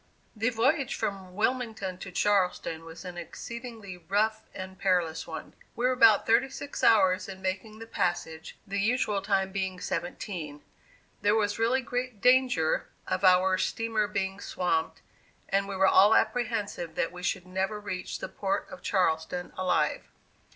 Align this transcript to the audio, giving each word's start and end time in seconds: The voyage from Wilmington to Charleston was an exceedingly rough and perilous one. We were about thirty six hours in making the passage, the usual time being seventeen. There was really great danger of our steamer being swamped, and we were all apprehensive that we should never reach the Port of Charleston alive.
The 0.35 0.49
voyage 0.49 0.95
from 0.95 1.35
Wilmington 1.35 1.99
to 1.99 2.09
Charleston 2.11 2.83
was 2.85 3.05
an 3.05 3.19
exceedingly 3.19 3.97
rough 3.97 4.41
and 4.51 4.79
perilous 4.79 5.27
one. 5.27 5.53
We 5.75 5.85
were 5.85 5.91
about 5.91 6.25
thirty 6.25 6.49
six 6.49 6.83
hours 6.83 7.29
in 7.29 7.39
making 7.39 7.77
the 7.77 7.85
passage, 7.85 8.57
the 8.65 8.79
usual 8.79 9.21
time 9.21 9.51
being 9.51 9.79
seventeen. 9.79 10.63
There 11.21 11.35
was 11.35 11.59
really 11.59 11.83
great 11.83 12.19
danger 12.19 12.87
of 13.05 13.23
our 13.23 13.59
steamer 13.59 14.07
being 14.07 14.39
swamped, 14.39 15.01
and 15.49 15.67
we 15.67 15.75
were 15.75 15.85
all 15.85 16.15
apprehensive 16.15 16.95
that 16.95 17.11
we 17.11 17.21
should 17.21 17.45
never 17.45 17.79
reach 17.79 18.17
the 18.17 18.27
Port 18.27 18.67
of 18.71 18.81
Charleston 18.81 19.53
alive. 19.55 20.05